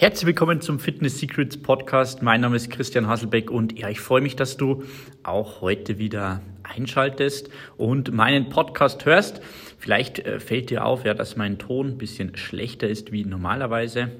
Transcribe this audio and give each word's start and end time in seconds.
Herzlich 0.00 0.26
willkommen 0.26 0.60
zum 0.60 0.78
Fitness 0.78 1.18
Secrets 1.18 1.56
Podcast. 1.56 2.22
Mein 2.22 2.42
Name 2.42 2.54
ist 2.54 2.70
Christian 2.70 3.08
Hasselbeck 3.08 3.50
und 3.50 3.76
ja, 3.76 3.88
ich 3.88 3.98
freue 3.98 4.20
mich, 4.20 4.36
dass 4.36 4.56
du 4.56 4.84
auch 5.24 5.60
heute 5.60 5.98
wieder 5.98 6.40
einschaltest 6.62 7.50
und 7.76 8.12
meinen 8.12 8.48
Podcast 8.48 9.06
hörst. 9.06 9.40
Vielleicht 9.76 10.20
äh, 10.20 10.38
fällt 10.38 10.70
dir 10.70 10.84
auf, 10.84 11.04
ja, 11.04 11.14
dass 11.14 11.34
mein 11.34 11.58
Ton 11.58 11.88
ein 11.88 11.98
bisschen 11.98 12.36
schlechter 12.36 12.88
ist 12.88 13.10
wie 13.10 13.24
normalerweise. 13.24 14.12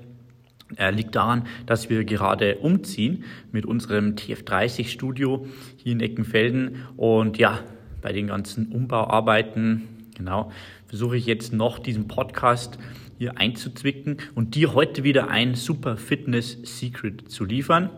Er 0.75 0.91
liegt 0.91 1.15
daran, 1.15 1.47
dass 1.67 1.89
wir 1.89 2.05
gerade 2.05 2.57
umziehen 2.57 3.23
mit 3.53 3.65
unserem 3.65 4.17
TF30 4.17 4.89
Studio 4.89 5.47
hier 5.77 5.93
in 5.93 6.01
Eckenfelden 6.01 6.87
und 6.97 7.39
ja, 7.39 7.61
bei 8.03 8.13
den 8.13 8.27
ganzen 8.27 8.73
Umbauarbeiten, 8.73 10.09
genau, 10.17 10.51
versuche 10.89 11.17
ich 11.17 11.27
jetzt 11.27 11.53
noch 11.53 11.79
diesen 11.79 12.09
Podcast 12.09 12.81
hier 13.19 13.39
einzuzwicken 13.39 14.19
und 14.35 14.55
dir 14.55 14.75
heute 14.75 15.03
wieder 15.05 15.29
ein 15.29 15.55
super 15.55 15.97
Fitness 15.97 16.59
Secret 16.63 17.31
zu 17.31 17.45
liefern. 17.45 17.91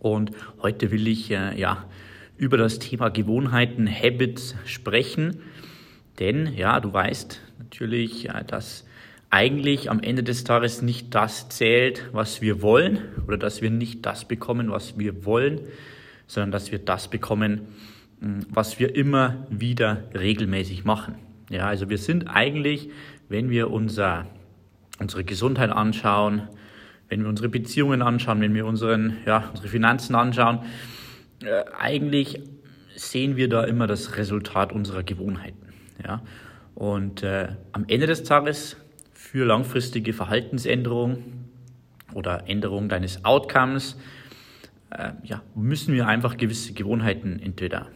Und 0.00 0.32
heute 0.60 0.90
will 0.90 1.06
ich 1.06 1.30
äh, 1.30 1.58
ja 1.58 1.84
über 2.36 2.56
das 2.56 2.80
Thema 2.80 3.08
Gewohnheiten, 3.08 3.88
Habits 3.88 4.56
sprechen. 4.64 5.40
Denn 6.18 6.54
ja, 6.56 6.80
du 6.80 6.92
weißt 6.92 7.40
natürlich, 7.60 8.28
äh, 8.28 8.44
dass 8.44 8.84
eigentlich 9.30 9.90
am 9.90 10.00
Ende 10.00 10.22
des 10.22 10.44
Tages 10.44 10.82
nicht 10.82 11.14
das 11.14 11.48
zählt, 11.48 12.10
was 12.12 12.42
wir 12.42 12.60
wollen, 12.60 12.98
oder 13.26 13.38
dass 13.38 13.62
wir 13.62 13.70
nicht 13.70 14.04
das 14.04 14.26
bekommen, 14.26 14.70
was 14.70 14.98
wir 14.98 15.24
wollen, 15.24 15.60
sondern 16.26 16.50
dass 16.50 16.70
wir 16.70 16.80
das 16.80 17.08
bekommen, 17.08 17.62
hm, 18.20 18.40
was 18.50 18.78
wir 18.78 18.94
immer 18.94 19.46
wieder 19.48 20.02
regelmäßig 20.14 20.84
machen. 20.84 21.14
Ja, 21.48 21.66
also 21.66 21.88
wir 21.88 21.98
sind 21.98 22.24
eigentlich, 22.28 22.90
wenn 23.32 23.48
wir 23.48 23.70
unser, 23.70 24.26
unsere 25.00 25.24
Gesundheit 25.24 25.70
anschauen, 25.70 26.48
wenn 27.08 27.22
wir 27.22 27.28
unsere 27.28 27.48
Beziehungen 27.48 28.02
anschauen, 28.02 28.42
wenn 28.42 28.54
wir 28.54 28.66
unseren, 28.66 29.16
ja, 29.26 29.48
unsere 29.50 29.68
Finanzen 29.68 30.14
anschauen, 30.14 30.60
äh, 31.42 31.64
eigentlich 31.76 32.40
sehen 32.94 33.36
wir 33.36 33.48
da 33.48 33.64
immer 33.64 33.86
das 33.86 34.18
Resultat 34.18 34.72
unserer 34.72 35.02
Gewohnheiten. 35.02 35.72
Ja? 36.04 36.22
Und 36.74 37.22
äh, 37.22 37.48
am 37.72 37.86
Ende 37.88 38.06
des 38.06 38.22
Tages 38.22 38.76
für 39.14 39.46
langfristige 39.46 40.12
Verhaltensänderungen 40.12 41.48
oder 42.12 42.48
Änderung 42.48 42.90
deines 42.90 43.24
Outcomes 43.24 43.98
äh, 44.90 45.12
ja, 45.24 45.42
müssen 45.54 45.94
wir 45.94 46.06
einfach 46.06 46.36
gewisse 46.36 46.74
Gewohnheiten 46.74 47.40
entweder 47.42 47.88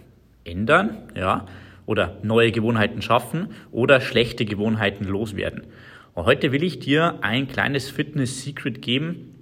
ändern, 0.44 0.96
ja, 1.14 1.44
oder 1.86 2.18
neue 2.22 2.52
Gewohnheiten 2.52 3.00
schaffen 3.00 3.48
oder 3.70 4.00
schlechte 4.00 4.44
Gewohnheiten 4.44 5.04
loswerden. 5.04 5.66
Und 6.14 6.24
heute 6.24 6.52
will 6.52 6.62
ich 6.62 6.78
dir 6.78 7.18
ein 7.22 7.48
kleines 7.48 7.90
Fitness-Secret 7.90 8.82
geben, 8.82 9.34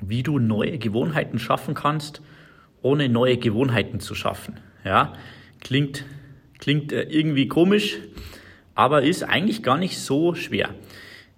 wie 0.00 0.22
du 0.22 0.38
neue 0.38 0.78
Gewohnheiten 0.78 1.38
schaffen 1.38 1.74
kannst, 1.74 2.22
ohne 2.82 3.08
neue 3.08 3.36
Gewohnheiten 3.36 4.00
zu 4.00 4.14
schaffen. 4.14 4.60
Ja, 4.84 5.12
klingt, 5.60 6.04
klingt 6.58 6.92
äh, 6.92 7.02
irgendwie 7.02 7.48
komisch, 7.48 7.98
aber 8.74 9.02
ist 9.02 9.22
eigentlich 9.22 9.62
gar 9.62 9.76
nicht 9.76 9.98
so 9.98 10.34
schwer. 10.34 10.70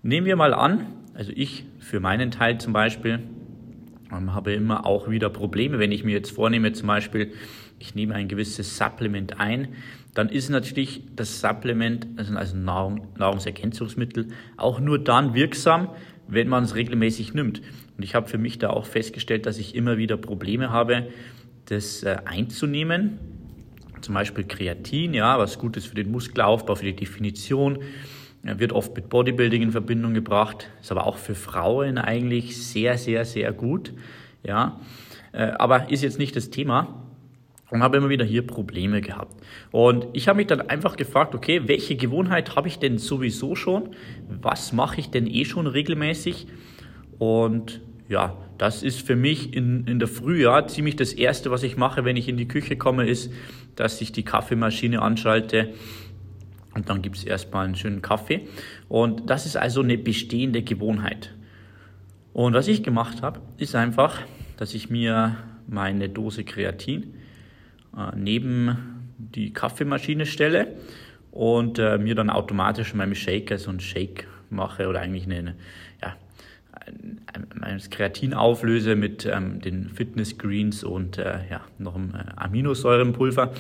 Nehmen 0.03 0.27
wir 0.27 0.37
mal 0.37 0.55
an, 0.55 0.87
also 1.15 1.33
ich 1.35 1.65
für 1.79 2.01
meinen 2.01 2.31
Teil 2.31 2.59
zum 2.59 2.73
Beispiel 2.73 3.21
ähm, 4.13 4.35
habe 4.35 4.53
immer 4.53 4.87
auch 4.87 5.09
wieder 5.09 5.31
Probleme, 5.31 5.79
wenn 5.79 5.93
ich 5.93 6.05
mir 6.05 6.13
jetzt 6.13 6.31
vornehme, 6.31 6.73
zum 6.73 6.87
Beispiel, 6.87 7.33
ich 7.83 7.97
nehme 7.97 8.15
ein 8.15 8.29
gewisses 8.29 8.79
Supplement 8.79 9.41
ein, 9.41 9.69
dann 10.15 10.29
ist 10.29 10.51
natürlich 10.51 11.03
das 11.17 11.41
Supplement, 11.41 12.07
also, 12.17 12.57
Nahrung, 12.57 13.09
Nahrungsergänzungsmittel, 13.19 14.29
auch 14.57 14.79
nur 14.79 15.01
dann 15.01 15.35
wirksam, 15.35 15.89
wenn 16.29 16.49
man 16.49 16.63
es 16.63 16.77
regelmäßig 16.77 17.35
nimmt. 17.35 17.61
Und 17.97 18.05
ich 18.05 18.15
habe 18.15 18.29
für 18.29 18.39
mich 18.39 18.59
da 18.59 18.71
auch 18.71 18.87
festgestellt, 18.87 19.47
dass 19.47 19.59
ich 19.59 19.75
immer 19.75 19.97
wieder 19.97 20.17
Probleme 20.17 20.71
habe, 20.71 21.09
das 21.67 22.05
äh, 22.05 22.19
einzunehmen. 22.25 23.19
Zum 24.01 24.15
Beispiel 24.15 24.45
Kreatin, 24.45 25.13
ja, 25.13 25.39
was 25.39 25.59
gut 25.59 25.77
ist 25.77 25.87
für 25.87 25.97
den 25.97 26.11
Muskelaufbau, 26.11 26.77
für 26.77 26.85
die 26.85 26.97
Definition, 26.97 27.81
wird 28.43 28.73
oft 28.73 28.95
mit 28.95 29.09
Bodybuilding 29.09 29.63
in 29.63 29.73
Verbindung 29.73 30.15
gebracht, 30.15 30.69
ist 30.81 30.91
aber 30.91 31.07
auch 31.07 31.17
für 31.17 31.37
Frauen 31.37 31.99
eigentlich 31.99 32.61
sehr, 32.61 32.99
sehr, 32.99 33.25
sehr 33.25 33.53
gut, 33.53 33.93
ja, 34.43 34.81
äh, 35.33 35.43
aber 35.43 35.91
ist 35.91 36.03
jetzt 36.03 36.19
nicht 36.19 36.35
das 36.35 36.51
Thema 36.51 37.12
und 37.73 37.83
habe 37.83 37.97
immer 37.97 38.11
wieder 38.11 38.25
hier 38.25 38.47
Probleme 38.47 39.01
gehabt. 39.01 39.43
Und 39.71 40.07
ich 40.13 40.29
habe 40.29 40.37
mich 40.37 40.47
dann 40.47 40.61
einfach 40.61 40.97
gefragt, 40.97 41.35
okay, 41.35 41.63
welche 41.67 41.97
Gewohnheit 41.97 42.55
habe 42.55 42.69
ich 42.69 42.79
denn 42.79 42.99
sowieso 42.99 43.55
schon? 43.55 43.97
Was 44.29 44.75
mache 44.75 45.01
ich 45.01 45.11
denn 45.11 45.27
eh 45.27 45.47
schon 45.47 45.67
regelmäßig? 45.67 46.49
Und 47.19 47.81
ja, 48.09 48.37
das 48.59 48.83
ist 48.83 49.07
für 49.07 49.17
mich 49.17 49.55
in, 49.57 49.87
in 49.87 49.99
der 49.99 50.09
Früh 50.09 50.43
ja, 50.43 50.67
ziemlich 50.67 50.97
das 50.97 51.15
Erste, 51.15 51.51
was 51.51 51.63
ich 51.63 51.79
mache, 51.79 52.05
wenn 52.05 52.17
ich 52.19 52.29
in 52.29 52.37
die 52.37 52.47
Küche 52.47 52.77
komme, 52.77 53.07
ist, 53.07 53.33
dass 53.75 54.03
ich 54.03 54.13
die 54.13 54.23
Kaffeemaschine 54.23 55.01
anschalte 55.01 55.73
und 56.75 56.91
dann 56.91 57.01
gibt 57.01 57.17
es 57.17 57.25
erstmal 57.25 57.65
einen 57.65 57.75
schönen 57.75 58.03
Kaffee. 58.03 58.49
Und 58.89 59.31
das 59.31 59.47
ist 59.47 59.57
also 59.57 59.83
eine 59.83 59.97
bestehende 59.97 60.63
Gewohnheit. 60.63 61.35
Und 62.35 62.55
was 62.55 62.69
ich 62.69 62.83
gemacht 62.83 63.23
habe, 63.23 63.41
ist 63.57 63.75
einfach, 63.75 64.21
dass 64.59 64.75
ich 64.75 64.91
mir 64.91 65.37
meine 65.67 66.09
Dose 66.09 66.45
Kreatin 66.45 67.15
neben 68.15 68.77
die 69.19 69.53
Kaffeemaschine 69.53 70.27
stelle 70.27 70.69
und 71.31 71.79
äh, 71.79 71.99
mir 71.99 72.15
dann 72.15 72.31
automatisch 72.31 72.93
in 72.93 72.99
meinem 72.99 73.15
Shaker 73.15 73.59
so 73.59 73.71
einen 73.71 73.81
Shake 73.81 74.27
mache 74.51 74.89
oder 74.89 75.01
eigentlich 75.01 75.25
eine, 75.25 75.55
ja, 76.01 76.17
ein, 77.61 77.81
Kreatin 77.91 78.35
auflöse 78.35 78.97
mit 78.97 79.27
ähm, 79.27 79.61
den 79.61 79.89
Fitness 79.89 80.37
Greens 80.37 80.85
und 80.85 81.19
äh, 81.19 81.39
ja, 81.51 81.63
noch 81.79 81.95
einem 81.95 82.15
äh, 82.15 82.25
Aminosäurenpulver. 82.37 83.53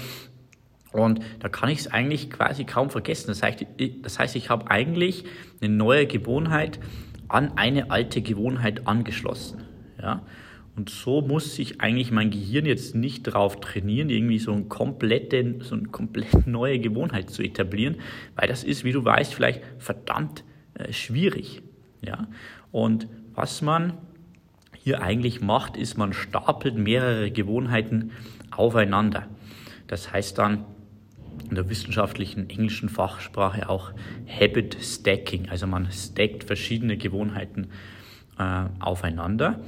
Und 0.93 1.21
da 1.41 1.49
kann 1.49 1.71
ich 1.71 1.81
es 1.81 1.87
eigentlich 1.89 2.31
quasi 2.31 2.65
kaum 2.65 2.91
vergessen. 2.91 3.29
Das 3.29 3.43
heißt, 3.43 3.65
ich, 3.79 4.03
das 4.03 4.19
heißt, 4.19 4.37
ich 4.37 4.51
habe 4.51 4.71
eigentlich 4.71 5.25
eine 5.61 5.75
neue 5.75 6.07
Gewohnheit 6.07 6.79
an 7.29 7.53
eine 7.57 7.91
alte 7.91 8.21
Gewohnheit 8.21 8.87
angeschlossen. 8.87 9.63
Ja? 9.99 10.23
Und 10.75 10.89
so 10.89 11.21
muss 11.21 11.55
sich 11.55 11.81
eigentlich 11.83 12.11
mein 12.11 12.31
Gehirn 12.31 12.65
jetzt 12.65 12.95
nicht 12.95 13.27
darauf 13.27 13.61
trainieren, 13.61 14.09
irgendwie 14.09 14.39
so, 14.39 14.53
ein 14.53 14.69
komplette, 14.69 15.57
so 15.61 15.75
eine 15.75 15.89
komplett 15.89 16.47
neue 16.47 16.79
Gewohnheit 16.79 17.31
zu 17.31 17.43
etablieren, 17.43 17.97
weil 18.37 18.49
das 18.49 18.65
ist, 18.65 18.83
wie 18.85 18.93
du 18.93 19.05
weißt, 19.05 19.35
vielleicht 19.35 19.63
verdammt 19.79 20.45
äh, 20.75 20.93
schwierig. 20.93 21.63
Ja? 22.01 22.29
Und 22.71 23.07
was 23.35 23.61
man 23.61 23.99
hier 24.83 25.03
eigentlich 25.03 25.41
macht, 25.41 25.77
ist, 25.77 25.99
man 25.99 26.13
stapelt 26.13 26.77
mehrere 26.77 27.31
Gewohnheiten 27.31 28.13
aufeinander. 28.51 29.29
Das 29.87 30.13
heißt 30.13 30.39
dann 30.39 30.65
in 31.49 31.55
der 31.55 31.69
wissenschaftlichen 31.69 32.49
englischen 32.51 32.89
Fachsprache 32.89 33.69
auch 33.69 33.93
Habit 34.27 34.77
Stacking, 34.81 35.49
also 35.51 35.67
man 35.67 35.91
stackt 35.93 36.45
verschiedene 36.45 36.97
Gewohnheiten 36.97 37.69
äh, 38.39 38.65
aufeinander. 38.81 39.61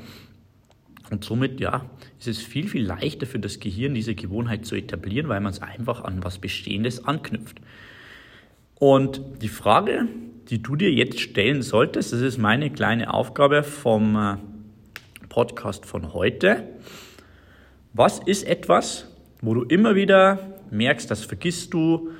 Und 1.10 1.24
somit 1.24 1.60
ja, 1.60 1.84
ist 2.18 2.28
es 2.28 2.42
viel, 2.42 2.68
viel 2.68 2.84
leichter 2.84 3.26
für 3.26 3.38
das 3.38 3.60
Gehirn, 3.60 3.94
diese 3.94 4.14
Gewohnheit 4.14 4.64
zu 4.64 4.74
etablieren, 4.74 5.28
weil 5.28 5.40
man 5.40 5.52
es 5.52 5.60
einfach 5.60 6.02
an 6.02 6.24
was 6.24 6.38
Bestehendes 6.38 7.04
anknüpft. 7.04 7.60
Und 8.76 9.20
die 9.42 9.48
Frage, 9.48 10.08
die 10.48 10.62
du 10.62 10.76
dir 10.76 10.92
jetzt 10.92 11.20
stellen 11.20 11.62
solltest, 11.62 12.12
das 12.12 12.20
ist 12.20 12.38
meine 12.38 12.70
kleine 12.70 13.12
Aufgabe 13.12 13.62
vom 13.62 14.16
äh, 14.16 14.36
Podcast 15.28 15.86
von 15.86 16.12
heute. 16.12 16.68
Was 17.92 18.18
ist 18.18 18.44
etwas, 18.44 19.08
wo 19.40 19.54
du 19.54 19.62
immer 19.62 19.94
wieder 19.94 20.38
merkst, 20.70 21.10
das 21.10 21.24
vergisst 21.24 21.72
du, 21.74 22.10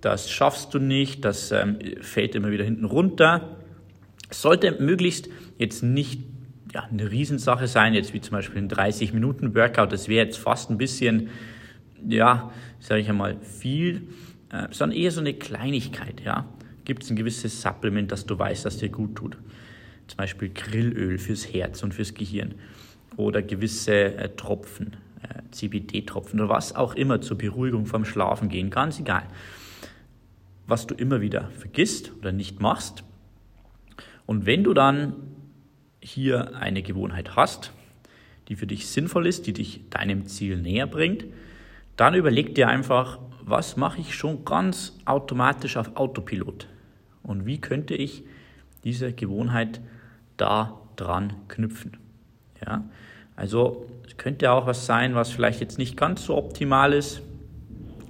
das 0.00 0.30
schaffst 0.30 0.72
du 0.74 0.78
nicht, 0.78 1.24
das 1.24 1.52
ähm, 1.52 1.78
fällt 2.00 2.34
immer 2.34 2.50
wieder 2.50 2.64
hinten 2.64 2.84
runter? 2.84 3.56
Sollte 4.30 4.76
möglichst 4.80 5.28
jetzt 5.58 5.82
nicht 5.82 6.20
ja, 6.78 6.88
eine 6.90 7.10
Riesensache 7.10 7.66
sein, 7.66 7.94
jetzt 7.94 8.14
wie 8.14 8.20
zum 8.20 8.32
Beispiel 8.32 8.62
ein 8.62 8.68
30-Minuten-Workout, 8.68 9.92
das 9.92 10.06
wäre 10.06 10.26
jetzt 10.26 10.38
fast 10.38 10.70
ein 10.70 10.78
bisschen, 10.78 11.28
ja, 12.06 12.52
sage 12.78 13.00
ich 13.00 13.08
einmal, 13.08 13.36
viel, 13.40 14.08
äh, 14.52 14.68
sondern 14.70 14.96
eher 14.96 15.10
so 15.10 15.20
eine 15.20 15.34
Kleinigkeit, 15.34 16.22
ja. 16.24 16.46
Gibt 16.84 17.02
es 17.02 17.10
ein 17.10 17.16
gewisses 17.16 17.60
Supplement, 17.60 18.10
das 18.12 18.24
du 18.26 18.38
weißt, 18.38 18.64
das 18.64 18.78
dir 18.78 18.88
gut 18.88 19.16
tut? 19.16 19.36
Zum 20.06 20.16
Beispiel 20.16 20.50
Grillöl 20.50 21.18
fürs 21.18 21.52
Herz 21.52 21.82
und 21.82 21.92
fürs 21.92 22.14
Gehirn 22.14 22.54
oder 23.16 23.42
gewisse 23.42 24.14
äh, 24.14 24.28
Tropfen, 24.36 24.96
äh, 25.22 25.42
CBD-Tropfen 25.50 26.40
oder 26.40 26.48
was 26.48 26.76
auch 26.76 26.94
immer 26.94 27.20
zur 27.20 27.36
Beruhigung 27.36 27.86
vom 27.86 28.04
Schlafen 28.04 28.48
gehen, 28.48 28.70
ganz 28.70 29.00
egal. 29.00 29.24
Was 30.68 30.86
du 30.86 30.94
immer 30.94 31.20
wieder 31.20 31.50
vergisst 31.58 32.12
oder 32.20 32.30
nicht 32.30 32.60
machst. 32.60 33.02
Und 34.26 34.46
wenn 34.46 34.62
du 34.62 34.72
dann 34.74 35.14
hier 36.08 36.56
eine 36.56 36.82
Gewohnheit 36.82 37.36
hast, 37.36 37.72
die 38.48 38.56
für 38.56 38.66
dich 38.66 38.88
sinnvoll 38.88 39.26
ist, 39.26 39.46
die 39.46 39.52
dich 39.52 39.88
deinem 39.90 40.26
Ziel 40.26 40.56
näher 40.56 40.86
bringt, 40.86 41.24
dann 41.96 42.14
überleg 42.14 42.54
dir 42.54 42.68
einfach, 42.68 43.18
was 43.42 43.76
mache 43.76 44.00
ich 44.00 44.14
schon 44.14 44.44
ganz 44.44 44.96
automatisch 45.04 45.76
auf 45.76 45.96
Autopilot 45.96 46.66
und 47.22 47.46
wie 47.46 47.60
könnte 47.60 47.94
ich 47.94 48.24
diese 48.84 49.12
Gewohnheit 49.12 49.80
da 50.36 50.80
dran 50.96 51.34
knüpfen. 51.48 51.96
Ja? 52.64 52.84
Also 53.36 53.86
es 54.06 54.16
könnte 54.16 54.50
auch 54.50 54.66
was 54.66 54.86
sein, 54.86 55.14
was 55.14 55.30
vielleicht 55.30 55.60
jetzt 55.60 55.78
nicht 55.78 55.96
ganz 55.96 56.24
so 56.24 56.36
optimal 56.36 56.92
ist. 56.92 57.22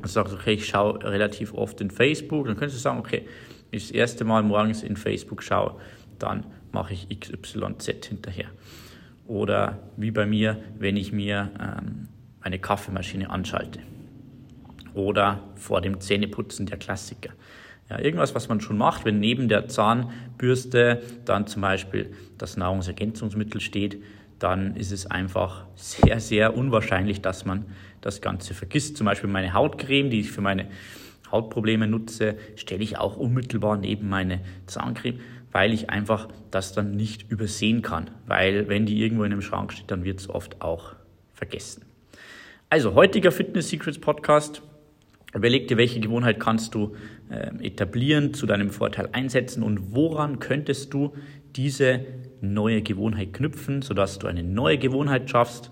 Du 0.02 0.08
sagst, 0.08 0.32
okay, 0.32 0.54
ich 0.54 0.66
schaue 0.66 1.02
relativ 1.02 1.52
oft 1.52 1.80
in 1.80 1.90
Facebook, 1.90 2.46
dann 2.46 2.56
könntest 2.56 2.78
du 2.78 2.82
sagen, 2.82 2.98
okay, 2.98 3.26
wenn 3.70 3.78
ich 3.78 3.88
das 3.88 3.90
erste 3.90 4.24
Mal 4.24 4.42
morgens 4.42 4.82
in 4.82 4.96
Facebook 4.96 5.42
schaue, 5.42 5.74
dann 6.18 6.46
mache 6.72 6.94
ich 6.94 7.08
XYZ 7.08 8.06
hinterher. 8.06 8.48
Oder 9.26 9.78
wie 9.96 10.10
bei 10.10 10.26
mir, 10.26 10.58
wenn 10.78 10.96
ich 10.96 11.12
mir 11.12 11.50
ähm, 11.60 12.08
eine 12.40 12.58
Kaffeemaschine 12.58 13.30
anschalte. 13.30 13.80
Oder 14.94 15.42
vor 15.54 15.80
dem 15.80 16.00
Zähneputzen 16.00 16.66
der 16.66 16.78
Klassiker. 16.78 17.30
Ja, 17.90 17.98
irgendwas, 17.98 18.34
was 18.34 18.48
man 18.48 18.60
schon 18.60 18.76
macht, 18.76 19.04
wenn 19.04 19.18
neben 19.18 19.48
der 19.48 19.68
Zahnbürste 19.68 21.02
dann 21.24 21.46
zum 21.46 21.62
Beispiel 21.62 22.12
das 22.36 22.56
Nahrungsergänzungsmittel 22.56 23.60
steht, 23.60 24.02
dann 24.38 24.76
ist 24.76 24.92
es 24.92 25.06
einfach 25.06 25.66
sehr, 25.74 26.20
sehr 26.20 26.56
unwahrscheinlich, 26.56 27.22
dass 27.22 27.44
man 27.44 27.64
das 28.00 28.20
Ganze 28.20 28.54
vergisst. 28.54 28.96
Zum 28.96 29.06
Beispiel 29.06 29.30
meine 29.30 29.54
Hautcreme, 29.54 30.10
die 30.10 30.20
ich 30.20 30.30
für 30.30 30.42
meine 30.42 30.66
Hautprobleme 31.32 31.86
nutze, 31.86 32.36
stelle 32.56 32.82
ich 32.82 32.98
auch 32.98 33.16
unmittelbar 33.16 33.76
neben 33.76 34.08
meine 34.08 34.40
Zahncreme, 34.66 35.20
weil 35.52 35.72
ich 35.72 35.90
einfach 35.90 36.28
das 36.50 36.72
dann 36.72 36.96
nicht 36.96 37.30
übersehen 37.30 37.82
kann. 37.82 38.10
Weil 38.26 38.68
wenn 38.68 38.86
die 38.86 39.00
irgendwo 39.00 39.24
in 39.24 39.32
einem 39.32 39.42
Schrank 39.42 39.72
steht, 39.72 39.90
dann 39.90 40.04
wird 40.04 40.20
es 40.20 40.28
oft 40.28 40.60
auch 40.60 40.94
vergessen. 41.32 41.84
Also 42.70 42.94
heutiger 42.94 43.32
Fitness 43.32 43.70
Secrets 43.70 43.98
Podcast. 43.98 44.62
Überleg 45.34 45.68
dir, 45.68 45.76
welche 45.76 46.00
Gewohnheit 46.00 46.40
kannst 46.40 46.74
du 46.74 46.96
äh, 47.30 47.50
etablieren, 47.64 48.34
zu 48.34 48.46
deinem 48.46 48.70
Vorteil 48.70 49.08
einsetzen 49.12 49.62
und 49.62 49.94
woran 49.94 50.38
könntest 50.38 50.92
du 50.94 51.14
diese 51.54 52.04
neue 52.40 52.82
Gewohnheit 52.82 53.32
knüpfen, 53.32 53.82
sodass 53.82 54.18
du 54.18 54.26
eine 54.26 54.42
neue 54.42 54.78
Gewohnheit 54.78 55.28
schaffst, 55.28 55.70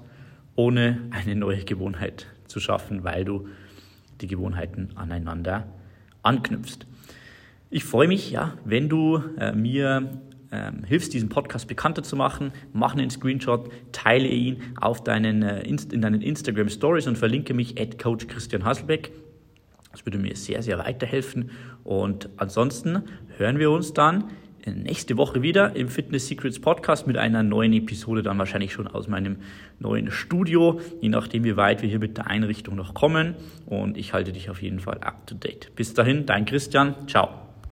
ohne 0.57 1.09
eine 1.11 1.37
neue 1.37 1.65
Gewohnheit 1.65 2.27
zu 2.47 2.61
schaffen, 2.61 3.05
weil 3.05 3.25
du 3.25 3.49
die 4.21 4.27
Gewohnheiten 4.27 4.91
aneinander 4.95 5.67
anknüpfst. 6.23 6.87
Ich 7.71 7.85
freue 7.85 8.09
mich, 8.09 8.31
ja, 8.31 8.55
wenn 8.65 8.89
du 8.89 9.21
äh, 9.39 9.53
mir 9.53 10.23
ähm, 10.53 10.85
hilfst, 10.85 11.13
diesen 11.13 11.29
Podcast 11.29 11.67
bekannter 11.69 12.03
zu 12.03 12.17
machen. 12.17 12.53
Mach 12.73 12.95
einen 12.95 13.11
Screenshot, 13.11 13.71
teile 13.93 14.29
ihn 14.29 14.63
auf 14.81 15.03
deinen, 15.03 15.43
äh, 15.43 15.63
in 15.63 16.01
deinen 16.01 16.23
Instagram 16.23 16.69
Stories 16.69 17.07
und 17.07 17.19
verlinke 17.19 17.55
mich 17.55 17.81
at 17.81 17.99
Coach 17.99 18.27
Christian 18.29 18.65
Hasselbeck. 18.65 19.13
Das 19.91 20.05
würde 20.05 20.19
mir 20.19 20.37
sehr, 20.37 20.63
sehr 20.63 20.79
weiterhelfen. 20.79 21.51
Und 21.83 22.29
ansonsten 22.37 23.03
hören 23.39 23.59
wir 23.59 23.71
uns 23.71 23.95
dann 23.95 24.25
nächste 24.67 25.17
Woche 25.17 25.43
wieder 25.43 25.77
im 25.77 25.89
Fitness 25.89 26.27
Secrets 26.27 26.61
Podcast 26.61 27.07
mit 27.07 27.17
einer 27.17 27.43
neuen 27.43 27.73
Episode, 27.73 28.23
dann 28.23 28.37
wahrscheinlich 28.39 28.73
schon 28.73 28.89
aus 28.89 29.07
meinem 29.07 29.37
neuen 29.79 30.11
Studio, 30.11 30.81
je 31.01 31.09
nachdem, 31.09 31.45
wie 31.45 31.57
weit 31.57 31.83
wir 31.83 31.89
hier 31.89 32.01
mit 32.01 32.17
der 32.17 32.27
Einrichtung 32.27 32.75
noch 32.75 32.95
kommen. 32.95 33.37
Und 33.65 33.97
ich 33.97 34.13
halte 34.13 34.33
dich 34.33 34.51
auf 34.51 34.63
jeden 34.63 34.81
Fall 34.81 34.99
up 34.99 35.27
to 35.27 35.35
date. 35.35 35.71
Bis 35.77 35.95
dahin, 35.95 36.27
dein 36.27 36.45
Christian. 36.47 37.07
Ciao. 37.07 37.46